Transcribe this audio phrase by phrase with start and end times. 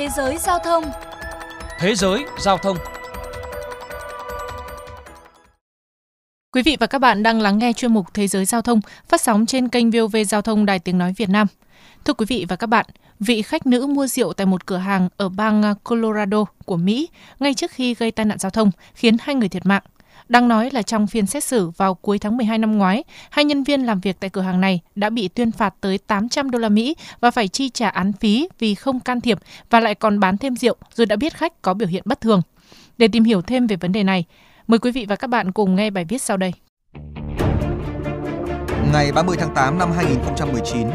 [0.00, 0.84] Thế giới giao thông
[1.78, 2.76] Thế giới giao thông
[6.52, 9.20] Quý vị và các bạn đang lắng nghe chuyên mục Thế giới giao thông phát
[9.20, 11.46] sóng trên kênh VOV Giao thông Đài Tiếng Nói Việt Nam.
[12.04, 12.86] Thưa quý vị và các bạn,
[13.18, 17.08] vị khách nữ mua rượu tại một cửa hàng ở bang Colorado của Mỹ
[17.40, 19.82] ngay trước khi gây tai nạn giao thông khiến hai người thiệt mạng.
[20.28, 23.64] Đang nói là trong phiên xét xử vào cuối tháng 12 năm ngoái, hai nhân
[23.64, 26.68] viên làm việc tại cửa hàng này đã bị tuyên phạt tới 800 đô la
[26.68, 29.38] Mỹ và phải chi trả án phí vì không can thiệp
[29.70, 32.42] và lại còn bán thêm rượu rồi đã biết khách có biểu hiện bất thường.
[32.98, 34.24] Để tìm hiểu thêm về vấn đề này,
[34.66, 36.52] mời quý vị và các bạn cùng nghe bài viết sau đây.
[38.92, 40.88] Ngày 30 tháng 8 năm 2019,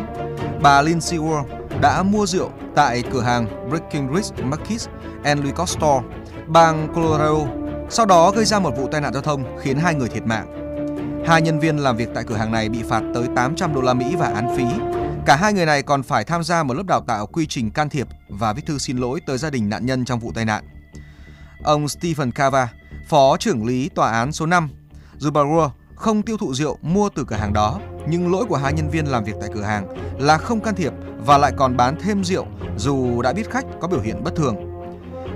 [0.62, 1.44] bà Lindsay Ward
[1.82, 4.82] đã mua rượu tại cửa hàng Breckenridge Market
[5.24, 6.05] and Liquor Store,
[6.48, 10.10] bang Colorado sau đó gây ra một vụ tai nạn giao thông khiến hai người
[10.10, 10.62] thiệt mạng.
[11.28, 13.94] Hai nhân viên làm việc tại cửa hàng này bị phạt tới 800 đô la
[13.94, 14.66] Mỹ và án phí.
[15.26, 17.90] Cả hai người này còn phải tham gia một lớp đào tạo quy trình can
[17.90, 20.64] thiệp và viết thư xin lỗi tới gia đình nạn nhân trong vụ tai nạn.
[21.64, 22.70] Ông Stephen Cava,
[23.10, 24.70] phó trưởng lý tòa án số 5,
[25.20, 28.90] Zubarua không tiêu thụ rượu mua từ cửa hàng đó, nhưng lỗi của hai nhân
[28.90, 29.88] viên làm việc tại cửa hàng
[30.20, 32.46] là không can thiệp và lại còn bán thêm rượu
[32.77, 34.74] dù đã biết khách có biểu hiện bất thường.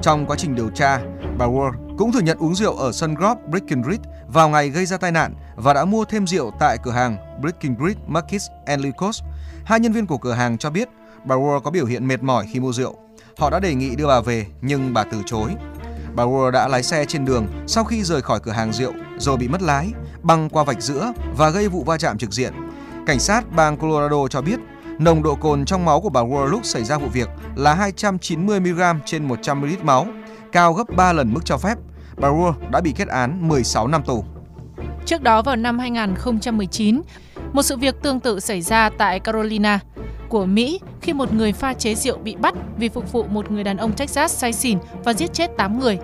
[0.02, 1.00] Trong quá trình điều tra,
[1.38, 4.98] bà Ward cũng thừa nhận uống rượu ở sân golf Breckenridge vào ngày gây ra
[4.98, 9.22] tai nạn và đã mua thêm rượu tại cửa hàng Breckenridge Markets and Liquors.
[9.66, 10.90] Hai nhân viên của cửa hàng cho biết
[11.24, 12.96] bà Ward có biểu hiện mệt mỏi khi mua rượu.
[13.38, 15.50] Họ đã đề nghị đưa bà về nhưng bà từ chối.
[16.16, 19.38] Bà Ward đã lái xe trên đường sau khi rời khỏi cửa hàng rượu rồi
[19.38, 22.54] bị mất lái, băng qua vạch giữa và gây vụ va chạm trực diện.
[23.06, 24.60] Cảnh sát bang Colorado cho biết
[25.00, 28.60] nồng độ cồn trong máu của bà Ward lúc xảy ra vụ việc là 290
[28.60, 30.08] mg trên 100 ml máu,
[30.52, 31.78] cao gấp 3 lần mức cho phép
[32.18, 34.24] bà Rua đã bị kết án 16 năm tù.
[35.06, 37.02] Trước đó vào năm 2019,
[37.54, 39.80] một sự việc tương tự xảy ra tại Carolina
[40.30, 43.64] của Mỹ khi một người pha chế rượu bị bắt vì phục vụ một người
[43.64, 46.00] đàn ông Texas say xỉn và giết chết 8 người.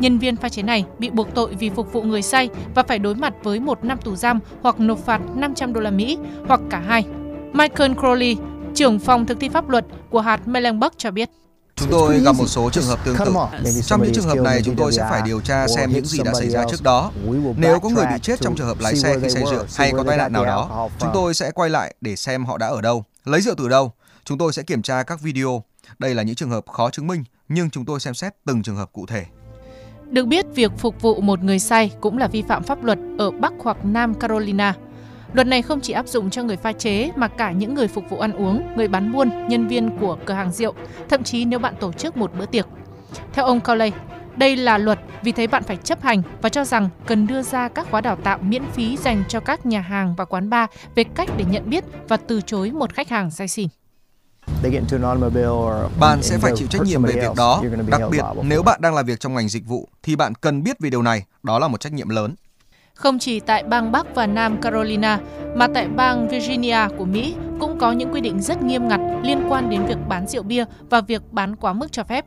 [0.00, 2.98] Nhân viên pha chế này bị buộc tội vì phục vụ người say và phải
[2.98, 6.60] đối mặt với một năm tù giam hoặc nộp phạt 500 đô la Mỹ hoặc
[6.70, 7.04] cả hai.
[7.52, 8.36] Michael Crowley,
[8.74, 11.30] trưởng phòng thực thi pháp luật của hạt Mecklenburg cho biết.
[11.76, 13.32] Chúng tôi gặp một số trường hợp tương tự.
[13.86, 16.32] Trong những trường hợp này, chúng tôi sẽ phải điều tra xem những gì đã
[16.34, 17.10] xảy ra trước đó.
[17.56, 20.04] Nếu có người bị chết trong trường hợp lái xe khi say rượu hay có
[20.06, 23.04] tai nạn nào đó, chúng tôi sẽ quay lại để xem họ đã ở đâu,
[23.24, 23.92] lấy rượu từ đâu.
[24.24, 25.62] Chúng tôi sẽ kiểm tra các video.
[25.98, 28.76] Đây là những trường hợp khó chứng minh, nhưng chúng tôi xem xét từng trường
[28.76, 29.24] hợp cụ thể.
[30.10, 33.30] Được biết, việc phục vụ một người say cũng là vi phạm pháp luật ở
[33.30, 34.74] Bắc hoặc Nam Carolina.
[35.32, 38.04] Luật này không chỉ áp dụng cho người pha chế mà cả những người phục
[38.10, 40.74] vụ ăn uống, người bán buôn, nhân viên của cửa hàng rượu,
[41.08, 42.66] thậm chí nếu bạn tổ chức một bữa tiệc.
[43.32, 43.90] Theo ông Cowley,
[44.36, 47.68] đây là luật vì thế bạn phải chấp hành và cho rằng cần đưa ra
[47.68, 51.04] các khóa đào tạo miễn phí dành cho các nhà hàng và quán bar về
[51.04, 53.68] cách để nhận biết và từ chối một khách hàng say xỉn.
[56.00, 59.06] Bạn sẽ phải chịu trách nhiệm về việc đó, đặc biệt nếu bạn đang làm
[59.06, 61.80] việc trong ngành dịch vụ thì bạn cần biết về điều này, đó là một
[61.80, 62.34] trách nhiệm lớn.
[63.00, 65.18] Không chỉ tại bang Bắc và Nam Carolina,
[65.54, 69.42] mà tại bang Virginia của Mỹ cũng có những quy định rất nghiêm ngặt liên
[69.48, 72.24] quan đến việc bán rượu bia và việc bán quá mức cho phép.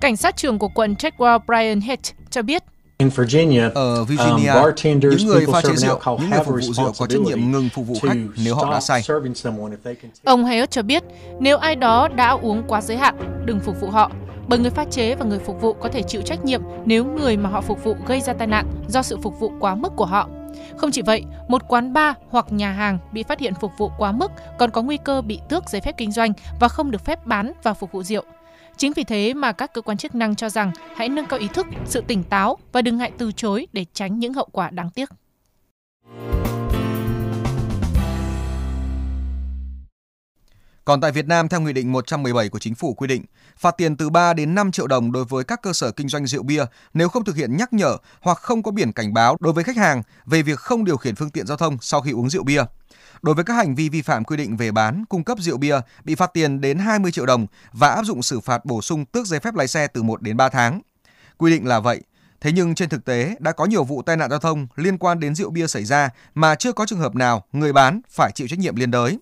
[0.00, 2.62] Cảnh sát trưởng của quận Chadwell Brian Hecht cho biết
[3.74, 7.20] ở Virginia, um, những người pha chế rượu, những người phục vụ rượu có trách
[7.20, 9.02] nhiệm ngừng phục vụ khách nếu họ đã say.
[10.24, 11.02] Ông Hayes cho biết,
[11.40, 14.10] nếu ai đó đã uống quá giới hạn, đừng phục vụ họ
[14.48, 17.36] bởi người pha chế và người phục vụ có thể chịu trách nhiệm nếu người
[17.36, 20.06] mà họ phục vụ gây ra tai nạn do sự phục vụ quá mức của
[20.06, 20.28] họ.
[20.76, 24.12] Không chỉ vậy, một quán bar hoặc nhà hàng bị phát hiện phục vụ quá
[24.12, 27.26] mức còn có nguy cơ bị tước giấy phép kinh doanh và không được phép
[27.26, 28.24] bán và phục vụ rượu.
[28.76, 31.48] Chính vì thế mà các cơ quan chức năng cho rằng hãy nâng cao ý
[31.48, 34.90] thức, sự tỉnh táo và đừng ngại từ chối để tránh những hậu quả đáng
[34.90, 35.08] tiếc.
[40.88, 43.24] Còn tại Việt Nam, theo Nghị định 117 của Chính phủ quy định,
[43.58, 46.26] phạt tiền từ 3 đến 5 triệu đồng đối với các cơ sở kinh doanh
[46.26, 49.52] rượu bia nếu không thực hiện nhắc nhở hoặc không có biển cảnh báo đối
[49.52, 52.30] với khách hàng về việc không điều khiển phương tiện giao thông sau khi uống
[52.30, 52.64] rượu bia.
[53.22, 55.80] Đối với các hành vi vi phạm quy định về bán, cung cấp rượu bia
[56.04, 59.26] bị phạt tiền đến 20 triệu đồng và áp dụng xử phạt bổ sung tước
[59.26, 60.80] giấy phép lái xe từ 1 đến 3 tháng.
[61.38, 62.02] Quy định là vậy,
[62.40, 65.20] Thế nhưng trên thực tế đã có nhiều vụ tai nạn giao thông liên quan
[65.20, 68.48] đến rượu bia xảy ra mà chưa có trường hợp nào người bán phải chịu
[68.48, 69.18] trách nhiệm liên đới.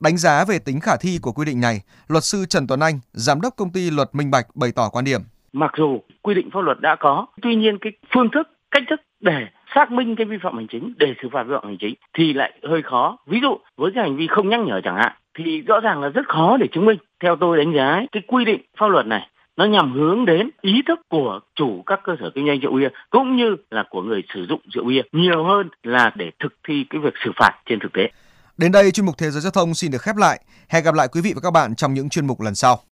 [0.00, 3.00] Đánh giá về tính khả thi của quy định này, luật sư Trần Tuấn Anh,
[3.12, 5.20] giám đốc công ty Luật Minh Bạch bày tỏ quan điểm.
[5.52, 9.00] Mặc dù quy định pháp luật đã có, tuy nhiên cái phương thức, cách thức
[9.20, 11.94] để xác minh cái vi phạm hành chính, để xử phạt vi phạm hành chính
[12.14, 13.16] thì lại hơi khó.
[13.26, 16.08] Ví dụ với cái hành vi không nhắc nhở chẳng hạn thì rõ ràng là
[16.08, 16.98] rất khó để chứng minh.
[17.20, 20.82] Theo tôi đánh giá cái quy định pháp luật này nó nhằm hướng đến ý
[20.86, 24.22] thức của chủ các cơ sở kinh doanh rượu bia cũng như là của người
[24.34, 27.78] sử dụng rượu bia nhiều hơn là để thực thi cái việc xử phạt trên
[27.78, 28.10] thực tế.
[28.56, 30.40] Đến đây chuyên mục Thế giới giao thông xin được khép lại.
[30.68, 32.82] Hẹn gặp lại quý vị và các bạn trong những chuyên mục lần sau.